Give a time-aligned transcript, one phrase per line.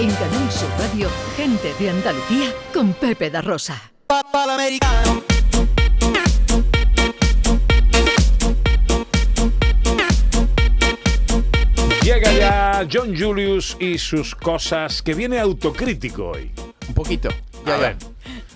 [0.00, 3.90] En Canal Sur Radio, gente de Andalucía con Pepe da Rosa.
[12.02, 16.50] Llega ya John Julius y sus cosas, que viene autocrítico hoy.
[16.88, 17.28] Un poquito.
[17.66, 17.82] Ya, A ya.
[17.88, 17.96] ver,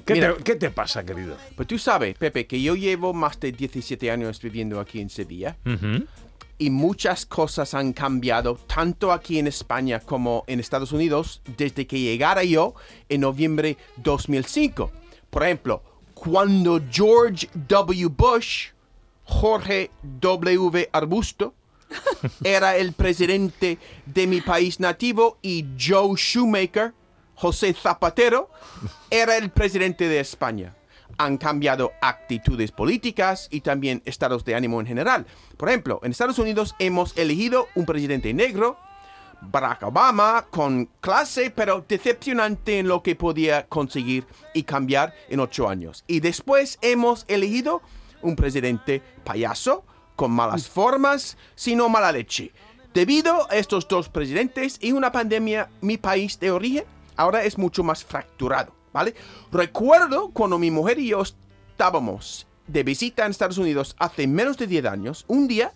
[0.07, 0.35] ¿qué Mira.
[0.35, 1.37] te, qué te pasa, querido?
[1.55, 5.57] Pues tú sabes, Pepe, que yo llevo más de 17 años viviendo aquí en Sevilla
[6.63, 11.99] y muchas cosas han cambiado tanto aquí en España como en Estados Unidos desde que
[11.99, 12.77] llegara yo
[13.09, 14.93] en noviembre 2005.
[15.29, 15.83] Por ejemplo,
[16.15, 18.07] cuando George W.
[18.07, 18.69] Bush,
[19.25, 20.89] Jorge W.
[20.93, 21.53] Arbusto,
[22.45, 26.95] era el presidente de mi país nativo y Joe Shoemaker,
[27.35, 28.51] José Zapatero,
[29.11, 30.77] era el presidente de España.
[31.19, 35.27] Han cambiado actitudes políticas y también estados de ánimo en general.
[35.57, 38.79] Por ejemplo, en Estados Unidos hemos elegido un presidente negro,
[39.41, 45.69] Barack Obama, con clase, pero decepcionante en lo que podía conseguir y cambiar en ocho
[45.69, 46.05] años.
[46.07, 47.83] Y después hemos elegido
[48.23, 49.85] un presidente payaso,
[50.17, 52.53] con malas formas, sino mala leche.
[52.95, 56.85] Debido a estos dos presidentes y una pandemia, mi país de origen
[57.17, 59.15] ahora es mucho más fracturado, ¿vale?
[59.51, 64.67] Recuerdo cuando mi mujer y yo estábamos de visita en Estados Unidos hace menos de
[64.67, 65.73] 10 años, un día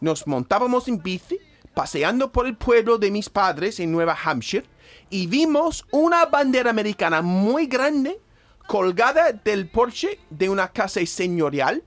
[0.00, 1.38] nos montábamos en bici
[1.74, 4.66] paseando por el pueblo de mis padres en Nueva Hampshire
[5.08, 8.18] y vimos una bandera americana muy grande
[8.66, 11.82] colgada del porche de una casa señorial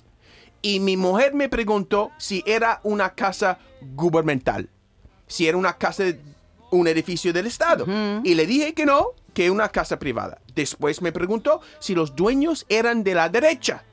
[0.62, 4.70] y mi mujer me preguntó si era una casa gubernamental,
[5.28, 6.06] si era una casa,
[6.72, 7.86] un edificio del Estado.
[8.24, 10.40] Y le dije que no, que una casa privada.
[10.56, 13.84] Después me preguntó si los dueños eran de la derecha.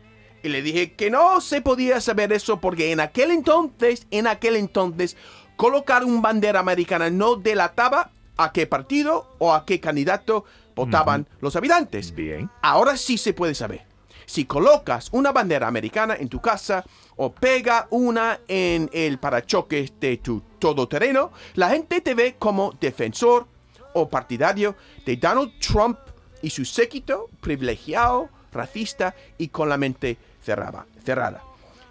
[0.42, 4.56] Y le dije que no se podía saber eso porque en aquel entonces, en aquel
[4.56, 5.16] entonces,
[5.56, 10.44] colocar un bandera americana no delataba a qué partido o a qué candidato
[10.74, 12.14] votaban los habitantes.
[12.14, 12.50] Bien.
[12.62, 13.86] Ahora sí se puede saber.
[14.24, 16.84] Si colocas una bandera americana en tu casa
[17.16, 23.46] o pega una en el parachoques de tu todoterreno, la gente te ve como defensor
[23.92, 25.98] o partidario de Donald Trump
[26.42, 30.86] y su séquito privilegiado, racista y con la mente cerrada.
[31.04, 31.42] cerrada.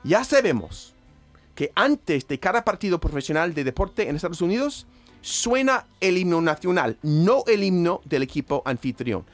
[0.04, 0.94] Ya sabemos
[1.56, 4.88] que antes de cada partido profesional de deporte en Estados Unidos
[5.22, 9.26] suena el himno nacional, no el himno del equipo anfitrión.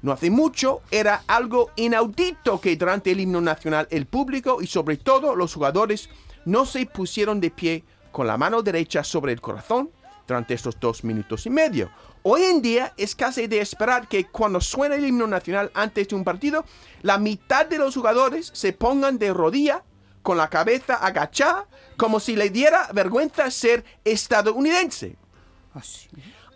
[0.00, 4.96] No hace mucho era algo inaudito que durante el himno nacional el público y sobre
[4.96, 6.10] todo los jugadores
[6.44, 9.90] no se pusieron de pie con la mano derecha sobre el corazón
[10.26, 11.90] durante estos dos minutos y medio.
[12.22, 16.14] Hoy en día es casi de esperar que cuando suena el himno nacional antes de
[16.14, 16.64] un partido,
[17.02, 19.84] la mitad de los jugadores se pongan de rodilla
[20.22, 25.16] con la cabeza agachada como si le diera vergüenza ser estadounidense.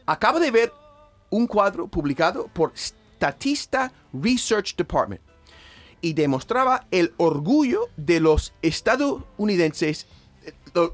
[0.06, 0.72] Acabo de ver
[1.30, 5.20] un cuadro publicado por Statista Research Department
[6.00, 10.06] y demostraba el orgullo de los estadounidenses,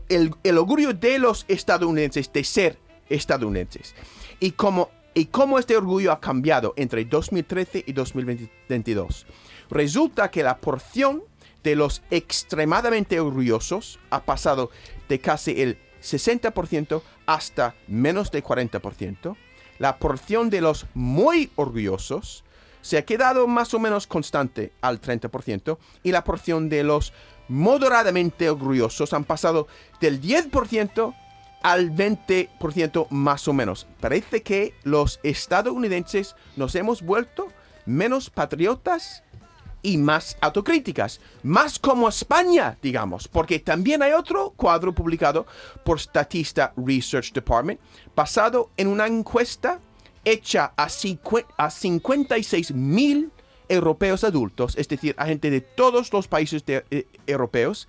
[0.08, 2.78] el, orgullo de los estadounidenses de ser
[3.08, 3.94] estadounidenses
[4.40, 9.26] y cómo, y cómo este orgullo ha cambiado entre 2013 y 2022.
[9.70, 11.22] Resulta que la porción
[11.62, 14.70] de los extremadamente orgullosos ha pasado
[15.08, 19.36] de casi el 60% hasta menos de 40%.
[19.78, 22.43] La porción de los muy orgullosos
[22.84, 27.14] se ha quedado más o menos constante al 30% y la porción de los
[27.48, 29.68] moderadamente orgullosos han pasado
[30.02, 31.14] del 10%
[31.62, 33.86] al 20% más o menos.
[34.00, 37.48] Parece que los estadounidenses nos hemos vuelto
[37.86, 39.22] menos patriotas
[39.80, 45.46] y más autocríticas, más como España, digamos, porque también hay otro cuadro publicado
[45.86, 47.80] por Statista Research Department
[48.14, 49.80] basado en una encuesta
[50.24, 50.88] hecha a,
[51.56, 53.30] a 56 mil
[53.68, 57.88] europeos adultos, es decir, a gente de todos los países eh, europeos.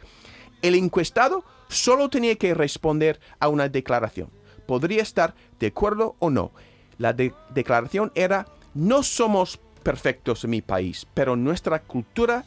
[0.62, 4.30] El encuestado solo tenía que responder a una declaración.
[4.66, 6.52] Podría estar de acuerdo o no.
[6.98, 12.46] La de- declaración era, no somos perfectos en mi país, pero nuestra cultura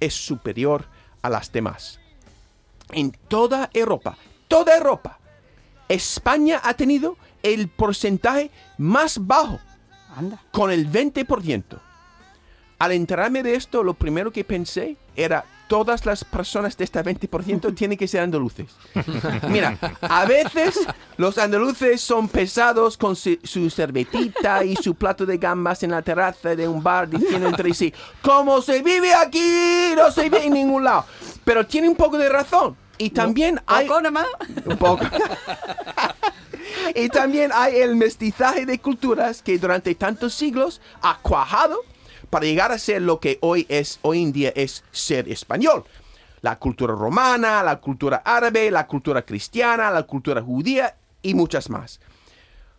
[0.00, 0.86] es superior
[1.22, 2.00] a las demás.
[2.92, 4.16] En toda Europa,
[4.48, 5.18] toda Europa,
[5.88, 9.60] España ha tenido el porcentaje más bajo,
[10.50, 11.64] con el 20%.
[12.78, 17.74] Al enterarme de esto, lo primero que pensé era, todas las personas de este 20%
[17.76, 18.74] tienen que ser andaluces.
[19.48, 20.80] Mira, a veces
[21.16, 26.02] los andaluces son pesados con su, su cervetita y su plato de gambas en la
[26.02, 29.92] terraza de un bar diciendo entre sí, ¿cómo se vive aquí?
[29.96, 31.04] No se vive en ningún lado.
[31.44, 32.76] Pero tiene un poco de razón.
[32.98, 33.86] Y también hay...
[33.86, 34.26] Poco nomás.
[34.66, 35.04] Un poco.
[36.94, 41.80] Y también hay el mestizaje de culturas que durante tantos siglos ha cuajado
[42.30, 45.84] para llegar a ser lo que hoy es hoy en día es ser español.
[46.42, 52.00] La cultura romana, la cultura árabe, la cultura cristiana, la cultura judía y muchas más.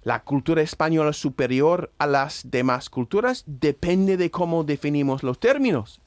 [0.03, 6.01] La cultura española superior a las demás culturas depende de cómo definimos los términos.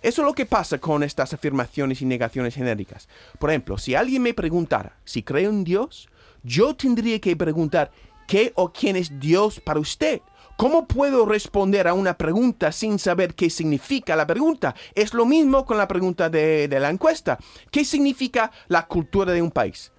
[0.00, 3.08] Eso es lo que pasa con estas afirmaciones y negaciones genéricas.
[3.40, 6.08] Por ejemplo, si alguien me preguntara si creo en Dios,
[6.46, 7.90] yo tendría que preguntar
[8.28, 10.22] qué o quién es Dios para usted.
[10.56, 14.74] ¿Cómo puedo responder a una pregunta sin saber qué significa la pregunta?
[14.94, 17.36] Es lo mismo con la pregunta de, de la encuesta.
[17.70, 19.92] ¿Qué significa la cultura de un país?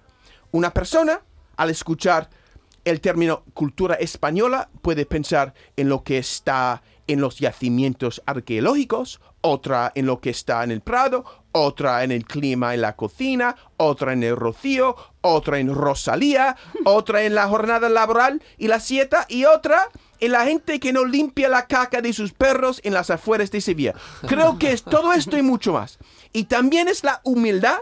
[0.50, 1.20] Una persona,
[1.56, 2.30] al escuchar
[2.84, 9.90] el término cultura española, puede pensar en lo que está en los yacimientos arqueológicos, otra
[9.94, 14.12] en lo que está en el Prado, otra en el clima en la cocina, otra
[14.12, 19.44] en el rocío, otra en Rosalía, otra en la jornada laboral y la sieta y
[19.44, 19.88] otra
[20.20, 23.60] en la gente que no limpia la caca de sus perros en las afueras de
[23.60, 23.94] Sevilla.
[24.26, 25.98] Creo que es todo esto y mucho más.
[26.32, 27.78] Y también es la humildad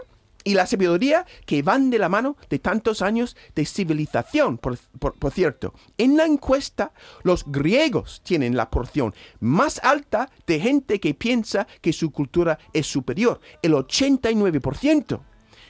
[0.47, 5.13] y la sabiduría que van de la mano de tantos años de civilización, por, por-
[5.19, 5.75] por cierto.
[5.99, 6.93] En la encuesta,
[7.25, 12.87] los griegos tienen la porción más alta de gente que piensa que su cultura es
[12.87, 15.21] superior, el 89%.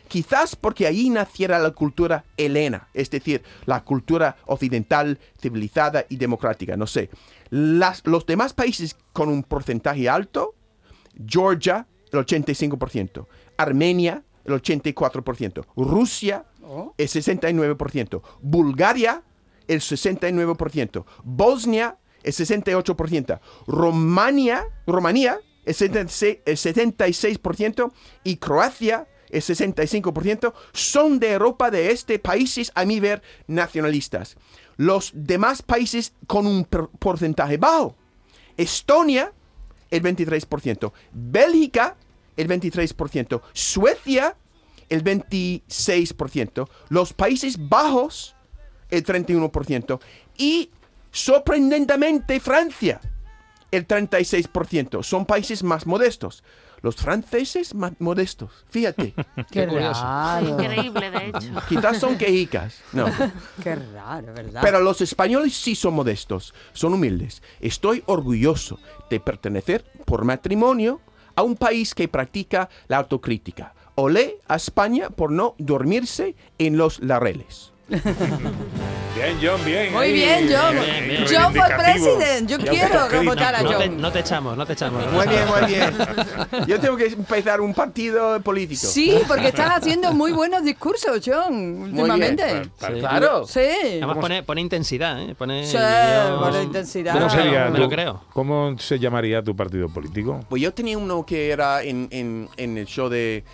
[0.09, 6.77] Quizás porque ahí naciera la cultura helena, es decir, la cultura occidental, civilizada y democrática,
[6.77, 7.11] no sé.
[7.51, 10.55] Las- los demás países con un porcentaje alto,
[11.27, 13.27] Georgia, el 85%,
[13.57, 16.45] Armenia, el 84%, Rusia,
[16.97, 19.23] el 69%, Bulgaria,
[19.69, 27.93] el 69%, Bosnia, el 68%, Romania, Rumanía, el 76%, el 76%
[28.25, 34.37] y Croacia, el 65%, son de Europa de este, países a mi ver nacionalistas.
[34.77, 37.97] Los demás países con un porcentaje bajo.
[38.57, 39.33] Estonia,
[39.91, 40.93] el 23%.
[41.13, 41.97] Bélgica,
[42.37, 43.41] el 23%.
[43.53, 44.37] Suecia,
[44.89, 46.69] el 26%.
[46.89, 48.37] Los Países Bajos,
[48.91, 50.01] el 31%.
[50.37, 50.71] Y
[51.11, 53.01] sorprendentemente Francia,
[53.71, 55.03] el 36%.
[55.03, 56.45] Son países más modestos.
[56.83, 58.65] Los franceses más modestos.
[58.69, 59.15] Fíjate.
[59.51, 60.03] Qué curioso.
[60.03, 60.49] raro.
[60.49, 61.63] Increíble, de hecho.
[61.69, 62.81] Quizás son quejicas.
[62.93, 63.07] No.
[63.63, 64.61] Qué raro, ¿verdad?
[64.63, 67.43] Pero los españoles sí son modestos, son humildes.
[67.61, 68.79] Estoy orgulloso
[69.11, 71.01] de pertenecer por matrimonio
[71.37, 73.75] a un país que practica la autocrítica.
[73.95, 77.73] Olé a España por no dormirse en los lareles.
[79.17, 79.93] Bien, John, bien.
[79.95, 80.75] Muy bien, John.
[80.79, 81.25] bien, bien.
[81.27, 82.49] John for president.
[82.51, 84.01] Yo quiero votar a No te, John.
[84.01, 85.11] no te echamos, no te echamos.
[85.11, 85.95] Muy bien, muy bien.
[86.67, 88.87] Yo tengo que empezar un partido político.
[88.87, 92.65] Sí, porque estás haciendo muy buenos discursos, John, últimamente.
[92.79, 92.87] Sí.
[93.01, 93.47] Claro.
[93.47, 93.61] Sí.
[93.61, 95.35] Además pone, pone intensidad, ¿eh?
[95.35, 97.15] Pone, Sí, yo- pone intensidad.
[97.15, 98.25] Me lo ¿Cómo creo, sería me lo creo.
[98.35, 100.41] ¿Cómo se llamaría tu partido político?
[100.51, 103.45] Pues yo tenía uno que era en, en- en el show de,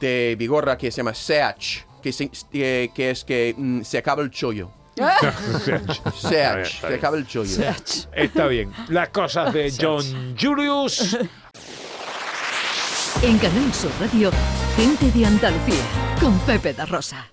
[0.00, 4.30] de Vigorra que se llama Seach, que, se- que es que mm, se acaba el
[4.32, 4.70] chollo.
[5.20, 6.98] Está Seach, bien, está se bien.
[6.98, 7.62] acaba el chollo.
[8.12, 8.72] Está bien.
[8.88, 11.16] Las cosas de John Julius.
[13.22, 14.30] En Canal Sur Radio,
[14.76, 15.82] gente de Andalucía,
[16.20, 17.26] con Pepe da Rosa.